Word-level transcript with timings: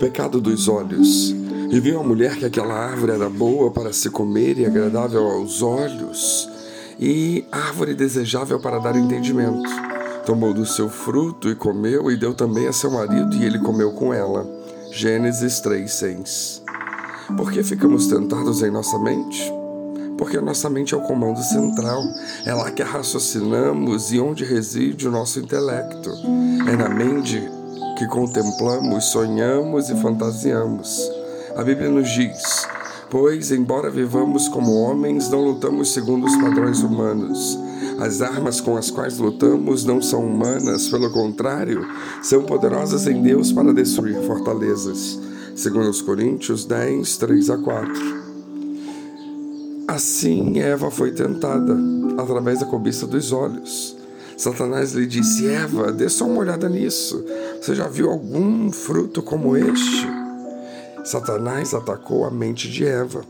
pecado 0.00 0.40
dos 0.40 0.66
olhos. 0.66 1.30
E 1.70 1.78
viu 1.78 2.00
a 2.00 2.02
mulher 2.02 2.36
que 2.36 2.46
aquela 2.46 2.74
árvore 2.74 3.12
era 3.12 3.28
boa 3.28 3.70
para 3.70 3.92
se 3.92 4.10
comer 4.10 4.58
e 4.58 4.66
agradável 4.66 5.24
aos 5.24 5.62
olhos, 5.62 6.48
e 6.98 7.44
árvore 7.52 7.94
desejável 7.94 8.58
para 8.58 8.80
dar 8.80 8.96
entendimento. 8.96 9.70
Tomou 10.26 10.52
do 10.52 10.66
seu 10.66 10.88
fruto 10.88 11.48
e 11.48 11.54
comeu, 11.54 12.10
e 12.10 12.16
deu 12.16 12.34
também 12.34 12.66
a 12.66 12.72
seu 12.72 12.90
marido, 12.90 13.36
e 13.36 13.44
ele 13.44 13.58
comeu 13.60 13.92
com 13.92 14.12
ela. 14.12 14.44
Gênesis 14.90 15.60
3, 15.60 15.92
6. 15.92 16.62
Por 17.36 17.52
que 17.52 17.62
ficamos 17.62 18.08
tentados 18.08 18.62
em 18.62 18.70
nossa 18.70 18.98
mente? 18.98 19.52
Porque 20.18 20.36
a 20.36 20.42
nossa 20.42 20.68
mente 20.68 20.92
é 20.92 20.96
o 20.96 21.02
comando 21.02 21.40
central, 21.42 22.02
é 22.44 22.52
lá 22.52 22.70
que 22.70 22.82
raciocinamos 22.82 24.12
e 24.12 24.18
onde 24.18 24.44
reside 24.44 25.06
o 25.06 25.10
nosso 25.10 25.38
intelecto. 25.38 26.10
É 26.68 26.76
na 26.76 26.88
mente 26.88 27.40
que 28.00 28.06
contemplamos, 28.06 29.10
sonhamos 29.10 29.90
e 29.90 29.94
fantasiamos. 29.96 30.98
A 31.54 31.62
Bíblia 31.62 31.90
nos 31.90 32.08
diz: 32.08 32.66
Pois, 33.10 33.52
embora 33.52 33.90
vivamos 33.90 34.48
como 34.48 34.72
homens, 34.72 35.28
não 35.28 35.44
lutamos 35.44 35.92
segundo 35.92 36.24
os 36.24 36.34
padrões 36.36 36.80
humanos. 36.80 37.58
As 38.00 38.22
armas 38.22 38.58
com 38.58 38.74
as 38.74 38.90
quais 38.90 39.18
lutamos 39.18 39.84
não 39.84 40.00
são 40.00 40.24
humanas, 40.24 40.88
pelo 40.88 41.10
contrário, 41.10 41.86
são 42.22 42.42
poderosas 42.42 43.06
em 43.06 43.20
Deus 43.20 43.52
para 43.52 43.74
destruir 43.74 44.18
fortalezas. 44.22 45.20
Segundo 45.54 45.90
os 45.90 46.00
Coríntios 46.00 46.64
10, 46.64 47.18
3 47.18 47.50
a 47.50 47.58
4. 47.58 47.92
Assim 49.88 50.58
Eva 50.58 50.90
foi 50.90 51.12
tentada, 51.12 51.76
através 52.16 52.60
da 52.60 52.64
cobiça 52.64 53.06
dos 53.06 53.30
olhos. 53.30 54.00
Satanás 54.40 54.94
lhe 54.94 55.06
disse: 55.06 55.46
Eva, 55.46 55.92
dê 55.92 56.08
só 56.08 56.24
uma 56.24 56.40
olhada 56.40 56.66
nisso. 56.66 57.22
Você 57.60 57.74
já 57.74 57.86
viu 57.86 58.10
algum 58.10 58.72
fruto 58.72 59.22
como 59.22 59.54
este? 59.54 60.08
Satanás 61.04 61.74
atacou 61.74 62.24
a 62.24 62.30
mente 62.30 62.70
de 62.70 62.86
Eva. 62.86 63.22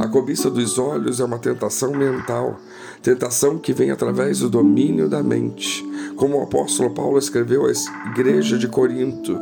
A 0.00 0.08
cobiça 0.08 0.50
dos 0.50 0.76
olhos 0.76 1.20
é 1.20 1.24
uma 1.24 1.38
tentação 1.38 1.92
mental, 1.92 2.58
tentação 3.00 3.58
que 3.58 3.72
vem 3.72 3.92
através 3.92 4.40
do 4.40 4.50
domínio 4.50 5.08
da 5.08 5.22
mente. 5.22 5.84
Como 6.16 6.36
o 6.36 6.42
apóstolo 6.42 6.90
Paulo 6.90 7.16
escreveu 7.16 7.64
à 7.64 7.72
igreja 8.10 8.58
de 8.58 8.66
Corinto, 8.66 9.38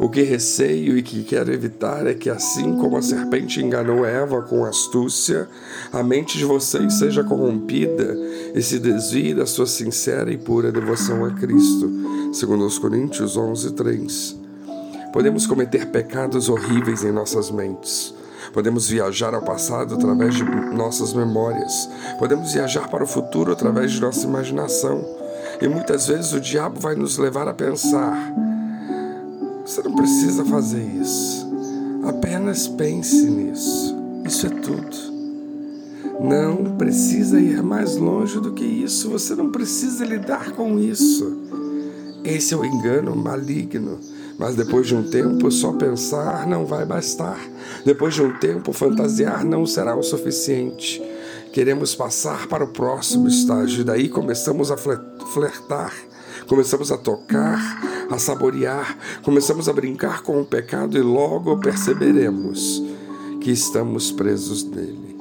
o 0.00 0.08
que 0.08 0.22
receio 0.22 0.98
e 0.98 1.02
que 1.02 1.22
quero 1.22 1.52
evitar 1.52 2.04
é 2.08 2.14
que, 2.14 2.28
assim 2.28 2.76
como 2.76 2.96
a 2.96 3.02
serpente 3.02 3.62
enganou 3.62 4.04
Eva 4.04 4.42
com 4.42 4.64
astúcia, 4.64 5.48
a 5.92 6.02
mente 6.02 6.36
de 6.36 6.44
vocês 6.44 6.94
seja 6.94 7.22
corrompida 7.22 8.16
e 8.54 8.60
se 8.60 8.80
desvie 8.80 9.34
da 9.34 9.46
sua 9.46 9.66
sincera 9.66 10.32
e 10.32 10.36
pura 10.36 10.72
devoção 10.72 11.24
a 11.24 11.30
Cristo. 11.30 11.88
Segundo 12.34 12.66
os 12.66 12.78
Coríntios 12.78 13.36
11, 13.36 13.72
3. 13.72 14.36
Podemos 15.12 15.46
cometer 15.46 15.86
pecados 15.86 16.50
horríveis 16.50 17.02
em 17.02 17.12
nossas 17.12 17.50
mentes. 17.50 18.14
Podemos 18.52 18.88
viajar 18.88 19.34
ao 19.34 19.42
passado 19.42 19.94
através 19.94 20.34
de 20.34 20.44
nossas 20.44 21.14
memórias. 21.14 21.88
Podemos 22.18 22.52
viajar 22.52 22.88
para 22.88 23.04
o 23.04 23.06
futuro 23.06 23.52
através 23.52 23.92
de 23.92 24.00
nossa 24.00 24.26
imaginação. 24.26 25.02
E 25.62 25.66
muitas 25.66 26.08
vezes 26.08 26.32
o 26.34 26.40
diabo 26.40 26.78
vai 26.78 26.94
nos 26.94 27.16
levar 27.16 27.48
a 27.48 27.54
pensar 27.54 28.14
você 29.64 29.82
não 29.82 29.94
precisa 29.94 30.44
fazer 30.44 30.82
isso. 30.82 31.50
Apenas 32.06 32.68
pense 32.68 33.30
nisso. 33.30 33.96
Isso 34.26 34.46
é 34.46 34.50
tudo. 34.50 35.14
Não 36.20 36.76
precisa 36.76 37.40
ir 37.40 37.62
mais 37.62 37.96
longe 37.96 38.38
do 38.40 38.52
que 38.52 38.64
isso. 38.64 39.08
Você 39.08 39.34
não 39.34 39.50
precisa 39.50 40.04
lidar 40.04 40.52
com 40.52 40.78
isso. 40.78 41.63
Esse 42.24 42.54
é 42.54 42.56
o 42.56 42.64
engano 42.64 43.14
maligno. 43.14 44.00
Mas 44.38 44.56
depois 44.56 44.86
de 44.86 44.94
um 44.96 45.02
tempo, 45.02 45.50
só 45.50 45.72
pensar 45.74 46.46
não 46.46 46.64
vai 46.64 46.84
bastar. 46.84 47.38
Depois 47.84 48.14
de 48.14 48.22
um 48.22 48.36
tempo, 48.38 48.72
fantasiar 48.72 49.44
não 49.44 49.66
será 49.66 49.94
o 49.94 50.02
suficiente. 50.02 51.02
Queremos 51.52 51.94
passar 51.94 52.48
para 52.48 52.64
o 52.64 52.68
próximo 52.68 53.28
estágio, 53.28 53.84
daí 53.84 54.08
começamos 54.08 54.72
a 54.72 54.76
flertar, 54.76 55.94
começamos 56.48 56.90
a 56.90 56.98
tocar, 56.98 58.06
a 58.10 58.18
saborear, 58.18 58.98
começamos 59.22 59.68
a 59.68 59.72
brincar 59.72 60.22
com 60.22 60.40
o 60.40 60.44
pecado 60.44 60.98
e 60.98 61.00
logo 61.00 61.56
perceberemos 61.58 62.82
que 63.40 63.52
estamos 63.52 64.10
presos 64.10 64.64
nele. 64.64 65.16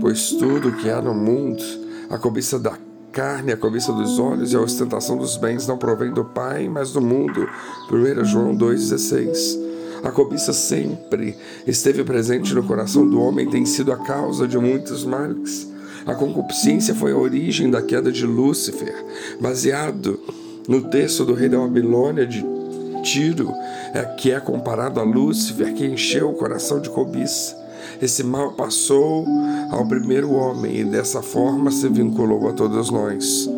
Pois 0.00 0.30
tudo 0.30 0.72
que 0.72 0.88
há 0.88 1.02
no 1.02 1.12
mundo, 1.12 1.62
a 2.08 2.16
cobiça 2.16 2.58
da 2.58 2.78
carne, 3.12 3.52
a 3.52 3.56
cobiça 3.56 3.92
dos 3.92 4.18
olhos 4.18 4.52
e 4.52 4.56
a 4.56 4.60
ostentação 4.60 5.16
dos 5.16 5.36
bens 5.36 5.66
não 5.66 5.76
provém 5.76 6.12
do 6.12 6.24
Pai, 6.24 6.68
mas 6.68 6.92
do 6.92 7.00
mundo. 7.00 7.48
1 7.90 8.24
João 8.24 8.56
2,16. 8.56 9.70
A 10.02 10.10
cobiça 10.10 10.52
sempre 10.52 11.36
esteve 11.66 12.02
presente 12.04 12.54
no 12.54 12.62
coração 12.62 13.06
do 13.06 13.20
homem 13.20 13.46
e 13.46 13.50
tem 13.50 13.66
sido 13.66 13.92
a 13.92 13.98
causa 13.98 14.48
de 14.48 14.56
muitos 14.58 15.04
males. 15.04 15.68
A 16.06 16.14
concupiscência 16.14 16.94
foi 16.94 17.12
a 17.12 17.16
origem 17.16 17.70
da 17.70 17.82
queda 17.82 18.10
de 18.10 18.24
Lúcifer, 18.24 18.94
baseado 19.40 20.18
no 20.66 20.88
texto 20.88 21.24
do 21.24 21.34
rei 21.34 21.48
da 21.48 21.58
Babilônia 21.58 22.26
de 22.26 22.44
Tiro, 23.02 23.52
é, 23.92 24.02
que 24.16 24.30
é 24.30 24.40
comparado 24.40 25.00
a 25.00 25.02
Lúcifer, 25.02 25.74
que 25.74 25.84
encheu 25.84 26.30
o 26.30 26.34
coração 26.34 26.80
de 26.80 26.88
cobiça. 26.88 27.56
Esse 28.00 28.22
mal 28.22 28.52
passou 28.52 29.26
ao 29.70 29.86
primeiro 29.86 30.32
homem 30.32 30.80
e 30.80 30.84
dessa 30.84 31.22
forma 31.22 31.70
se 31.70 31.88
vinculou 31.88 32.48
a 32.48 32.52
todos 32.52 32.90
nós. 32.90 33.48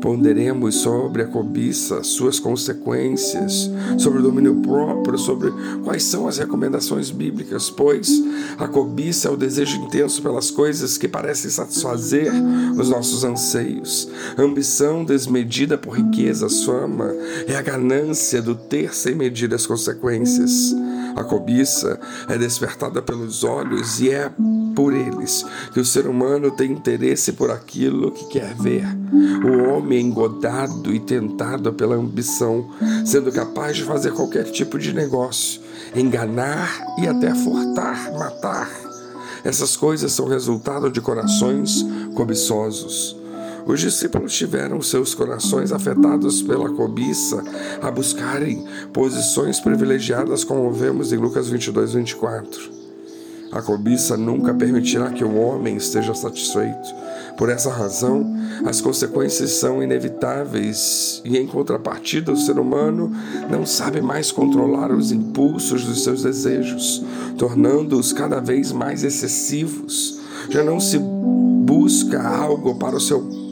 Ponderemos 0.00 0.76
sobre 0.76 1.22
a 1.22 1.26
cobiça, 1.26 2.02
suas 2.02 2.38
consequências, 2.38 3.70
sobre 3.98 4.20
o 4.20 4.22
domínio 4.22 4.54
próprio, 4.56 5.18
sobre 5.18 5.52
quais 5.82 6.04
são 6.04 6.28
as 6.28 6.38
recomendações 6.38 7.10
bíblicas, 7.10 7.70
pois 7.70 8.22
a 8.58 8.68
cobiça 8.68 9.28
é 9.28 9.30
o 9.30 9.36
desejo 9.36 9.78
intenso 9.78 10.22
pelas 10.22 10.50
coisas 10.50 10.96
que 10.96 11.08
parecem 11.08 11.50
satisfazer 11.50 12.30
os 12.78 12.90
nossos 12.90 13.24
anseios. 13.24 14.08
A 14.36 14.42
ambição 14.42 15.04
desmedida 15.04 15.78
por 15.78 15.96
riquezas, 15.96 16.62
fama, 16.62 17.12
é 17.48 17.56
a 17.56 17.62
ganância 17.62 18.40
do 18.40 18.54
ter 18.54 18.94
sem 18.94 19.14
medir 19.14 19.52
as 19.52 19.66
consequências. 19.66 20.74
A 21.16 21.24
cobiça 21.24 21.98
é 22.28 22.36
despertada 22.36 23.00
pelos 23.00 23.42
olhos 23.42 24.00
e 24.00 24.10
é 24.10 24.30
por 24.74 24.92
eles 24.92 25.44
que 25.72 25.80
o 25.80 25.84
ser 25.84 26.06
humano 26.06 26.50
tem 26.50 26.72
interesse 26.72 27.32
por 27.32 27.50
aquilo 27.50 28.12
que 28.12 28.26
quer 28.26 28.54
ver. 28.54 28.84
O 29.42 29.70
homem 29.70 29.98
é 29.98 30.02
engodado 30.02 30.94
e 30.94 31.00
tentado 31.00 31.72
pela 31.72 31.96
ambição, 31.96 32.70
sendo 33.04 33.32
capaz 33.32 33.76
de 33.76 33.84
fazer 33.84 34.12
qualquer 34.12 34.44
tipo 34.44 34.78
de 34.78 34.92
negócio, 34.92 35.62
enganar 35.94 36.84
e 36.98 37.08
até 37.08 37.34
furtar, 37.34 38.12
matar. 38.12 38.68
Essas 39.42 39.74
coisas 39.74 40.12
são 40.12 40.28
resultado 40.28 40.90
de 40.90 41.00
corações 41.00 41.82
cobiçosos. 42.14 43.16
Os 43.66 43.80
discípulos 43.80 44.32
tiveram 44.32 44.80
seus 44.80 45.12
corações 45.12 45.72
afetados 45.72 46.40
pela 46.40 46.70
cobiça 46.70 47.42
a 47.82 47.90
buscarem 47.90 48.64
posições 48.92 49.58
privilegiadas, 49.58 50.44
como 50.44 50.70
vemos 50.72 51.12
em 51.12 51.16
Lucas 51.16 51.48
22, 51.48 51.94
24. 51.94 52.76
A 53.50 53.60
cobiça 53.60 54.16
nunca 54.16 54.54
permitirá 54.54 55.10
que 55.10 55.24
o 55.24 55.36
homem 55.36 55.76
esteja 55.76 56.14
satisfeito. 56.14 56.94
Por 57.36 57.48
essa 57.48 57.70
razão, 57.70 58.36
as 58.64 58.80
consequências 58.80 59.50
são 59.50 59.82
inevitáveis 59.82 61.20
e, 61.24 61.36
em 61.36 61.46
contrapartida, 61.46 62.30
o 62.30 62.36
ser 62.36 62.58
humano 62.58 63.10
não 63.50 63.66
sabe 63.66 64.00
mais 64.00 64.30
controlar 64.30 64.92
os 64.92 65.10
impulsos 65.10 65.84
dos 65.84 66.04
seus 66.04 66.22
desejos, 66.22 67.04
tornando-os 67.36 68.12
cada 68.12 68.40
vez 68.40 68.70
mais 68.70 69.02
excessivos. 69.02 70.20
Já 70.50 70.62
não 70.62 70.78
se 70.78 70.98
busca 70.98 72.22
algo 72.22 72.76
para 72.76 72.96
o 72.96 73.00
seu 73.00 73.45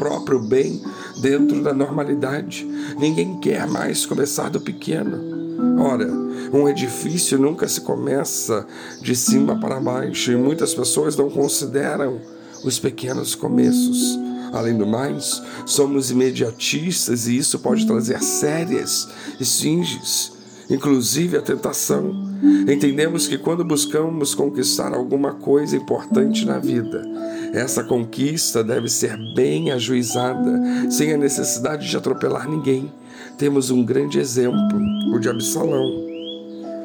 próprio 0.00 0.38
bem 0.40 0.80
dentro 1.20 1.62
da 1.62 1.74
normalidade. 1.74 2.66
Ninguém 2.98 3.38
quer 3.38 3.68
mais 3.68 4.06
começar 4.06 4.48
do 4.48 4.58
pequeno. 4.58 5.78
Ora, 5.78 6.10
um 6.50 6.66
edifício 6.66 7.38
nunca 7.38 7.68
se 7.68 7.82
começa 7.82 8.66
de 9.02 9.14
cima 9.14 9.60
para 9.60 9.78
baixo 9.78 10.32
e 10.32 10.36
muitas 10.36 10.72
pessoas 10.72 11.16
não 11.16 11.28
consideram 11.28 12.18
os 12.64 12.78
pequenos 12.78 13.34
começos. 13.34 14.18
Além 14.54 14.76
do 14.76 14.86
mais, 14.86 15.42
somos 15.66 16.10
imediatistas 16.10 17.28
e 17.28 17.36
isso 17.36 17.58
pode 17.58 17.86
trazer 17.86 18.22
sérias 18.22 19.06
esfinges, 19.38 20.32
inclusive 20.70 21.36
a 21.36 21.42
tentação. 21.42 22.30
Entendemos 22.66 23.28
que 23.28 23.36
quando 23.36 23.62
buscamos 23.62 24.34
conquistar 24.34 24.94
alguma 24.94 25.34
coisa 25.34 25.76
importante 25.76 26.46
na 26.46 26.58
vida, 26.58 27.06
essa 27.52 27.82
conquista 27.82 28.62
deve 28.62 28.88
ser 28.88 29.16
bem 29.34 29.70
ajuizada, 29.70 30.90
sem 30.90 31.12
a 31.12 31.16
necessidade 31.16 31.88
de 31.88 31.96
atropelar 31.96 32.48
ninguém. 32.48 32.92
Temos 33.36 33.70
um 33.70 33.84
grande 33.84 34.18
exemplo, 34.18 34.78
o 35.12 35.18
de 35.18 35.28
Absalão. 35.28 36.06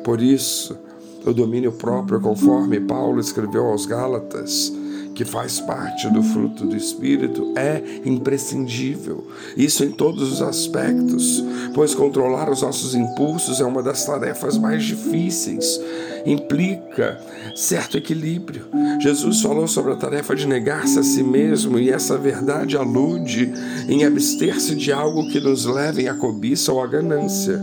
Por 0.04 0.22
isso, 0.22 0.78
o 1.26 1.34
domínio 1.34 1.72
próprio, 1.72 2.20
conforme 2.20 2.80
Paulo 2.80 3.20
escreveu 3.20 3.66
aos 3.66 3.86
Gálatas, 3.86 4.72
que 5.16 5.24
faz 5.24 5.62
parte 5.62 6.10
do 6.10 6.22
fruto 6.22 6.66
do 6.66 6.76
Espírito, 6.76 7.54
é 7.56 7.82
imprescindível. 8.06 9.26
Isso 9.56 9.84
em 9.84 9.92
todos 9.92 10.34
os 10.34 10.42
aspectos, 10.42 11.44
pois 11.74 11.96
controlar 11.96 12.50
os 12.50 12.62
nossos 12.62 12.94
impulsos 12.94 13.62
é 13.62 13.66
uma 13.66 13.82
das 13.82 14.06
tarefas 14.06 14.58
mais 14.58 14.84
difíceis. 14.84 15.80
Implica 16.26 17.20
certo 17.56 17.98
equilíbrio. 17.98 18.66
Jesus 19.00 19.42
falou 19.42 19.68
sobre 19.68 19.94
a 19.94 19.96
tarefa 19.96 20.36
de 20.36 20.46
negar-se 20.46 21.00
a 21.00 21.04
si 21.04 21.24
mesmo, 21.24 21.80
e 21.80 21.90
essa 21.90 22.18
verdade 22.18 22.76
alude 22.76 23.54
em 23.88 24.04
abster-se 24.04 24.76
de 24.76 24.92
algo 24.92 25.30
que 25.30 25.40
nos 25.40 25.66
leve 25.66 26.08
à 26.08 26.14
cobiça 26.14 26.74
ou 26.74 26.82
à 26.82 26.88
ganância. 26.88 27.62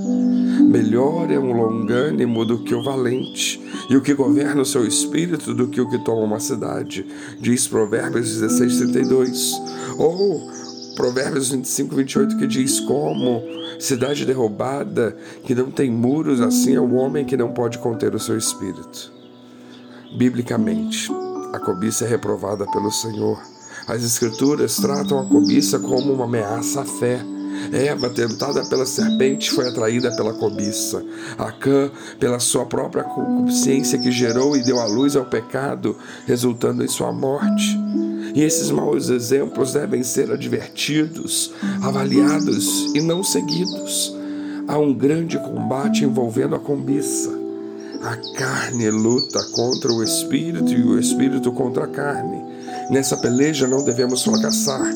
Melhor 0.72 1.30
é 1.30 1.38
um 1.38 1.52
longânimo 1.52 2.46
do 2.46 2.60
que 2.60 2.74
o 2.74 2.82
valente, 2.82 3.62
e 3.90 3.94
o 3.94 4.00
que 4.00 4.14
governa 4.14 4.62
o 4.62 4.64
seu 4.64 4.86
espírito 4.86 5.52
do 5.52 5.68
que 5.68 5.78
o 5.78 5.86
que 5.86 5.98
toma 5.98 6.22
uma 6.22 6.40
cidade, 6.40 7.04
diz 7.38 7.68
Provérbios 7.68 8.40
16, 8.40 8.78
32. 8.78 9.52
Ou 9.98 10.50
Provérbios 10.96 11.50
25, 11.50 11.94
28, 11.94 12.38
que 12.38 12.46
diz 12.46 12.80
como 12.80 13.42
cidade 13.78 14.24
derrubada, 14.24 15.14
que 15.44 15.54
não 15.54 15.70
tem 15.70 15.90
muros, 15.90 16.40
assim 16.40 16.74
é 16.74 16.80
o 16.80 16.94
homem 16.94 17.26
que 17.26 17.36
não 17.36 17.52
pode 17.52 17.76
conter 17.76 18.14
o 18.14 18.18
seu 18.18 18.38
espírito. 18.38 19.12
Biblicamente, 20.16 21.12
a 21.52 21.58
cobiça 21.58 22.06
é 22.06 22.08
reprovada 22.08 22.64
pelo 22.72 22.90
Senhor. 22.90 23.38
As 23.86 24.02
Escrituras 24.02 24.76
tratam 24.76 25.20
a 25.20 25.26
cobiça 25.26 25.78
como 25.78 26.14
uma 26.14 26.24
ameaça 26.24 26.80
à 26.80 26.84
fé. 26.86 27.20
Eva, 27.72 28.10
tentada 28.10 28.64
pela 28.64 28.86
serpente, 28.86 29.50
foi 29.50 29.68
atraída 29.68 30.14
pela 30.16 30.32
cobiça. 30.32 31.04
Acã, 31.38 31.90
pela 32.18 32.38
sua 32.40 32.64
própria 32.66 33.04
consciência 33.04 33.98
que 33.98 34.10
gerou 34.10 34.56
e 34.56 34.62
deu 34.62 34.80
à 34.80 34.86
luz 34.86 35.14
ao 35.16 35.24
pecado, 35.24 35.96
resultando 36.26 36.84
em 36.84 36.88
sua 36.88 37.12
morte. 37.12 37.78
E 38.34 38.42
esses 38.42 38.70
maus 38.70 39.10
exemplos 39.10 39.72
devem 39.74 40.02
ser 40.02 40.30
advertidos, 40.30 41.52
avaliados 41.82 42.94
e 42.94 43.00
não 43.00 43.22
seguidos. 43.22 44.16
Há 44.66 44.78
um 44.78 44.94
grande 44.94 45.38
combate 45.38 46.04
envolvendo 46.04 46.54
a 46.54 46.58
cobiça. 46.58 47.30
A 48.02 48.16
carne 48.36 48.90
luta 48.90 49.40
contra 49.52 49.92
o 49.92 50.02
espírito 50.02 50.72
e 50.72 50.82
o 50.82 50.98
espírito 50.98 51.52
contra 51.52 51.84
a 51.84 51.88
carne. 51.88 52.42
Nessa 52.90 53.16
peleja 53.16 53.66
não 53.68 53.84
devemos 53.84 54.22
fracassar, 54.22 54.90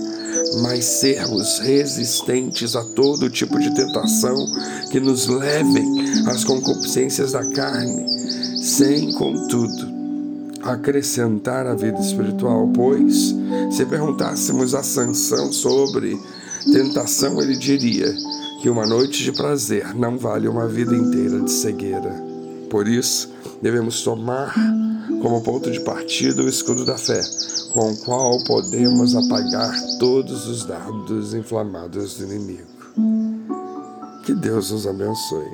mas 0.62 0.84
sermos 0.84 1.58
resistentes 1.58 2.74
a 2.76 2.82
todo 2.82 3.30
tipo 3.30 3.58
de 3.58 3.74
tentação 3.74 4.46
que 4.90 5.00
nos 5.00 5.26
levem 5.26 5.86
às 6.26 6.44
concupiscências 6.44 7.32
da 7.32 7.44
carne, 7.50 8.06
sem, 8.58 9.12
contudo, 9.12 9.96
acrescentar 10.62 11.66
a 11.66 11.74
vida 11.74 12.00
espiritual, 12.00 12.68
pois, 12.74 13.34
se 13.70 13.84
perguntássemos 13.86 14.74
a 14.74 14.82
Sansão 14.82 15.52
sobre 15.52 16.18
tentação, 16.72 17.40
ele 17.40 17.56
diria 17.56 18.12
que 18.60 18.68
uma 18.68 18.86
noite 18.86 19.22
de 19.22 19.32
prazer 19.32 19.94
não 19.94 20.18
vale 20.18 20.48
uma 20.48 20.66
vida 20.66 20.94
inteira 20.94 21.40
de 21.40 21.52
cegueira. 21.52 22.24
Por 22.68 22.88
isso, 22.88 23.30
devemos 23.62 24.02
tomar 24.02 24.54
como 25.26 25.42
ponto 25.42 25.72
de 25.72 25.80
partida 25.80 26.40
o 26.40 26.48
escudo 26.48 26.84
da 26.84 26.96
fé, 26.96 27.20
com 27.72 27.90
o 27.90 27.96
qual 28.04 28.38
podemos 28.44 29.16
apagar 29.16 29.74
todos 29.98 30.46
os 30.46 30.64
dardos 30.64 31.34
inflamados 31.34 32.14
do 32.14 32.26
inimigo. 32.26 32.62
Que 34.24 34.32
Deus 34.32 34.70
nos 34.70 34.86
abençoe. 34.86 35.50